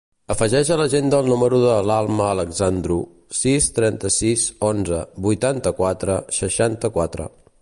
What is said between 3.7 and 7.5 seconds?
trenta-sis, onze, vuitanta-quatre, seixanta-quatre.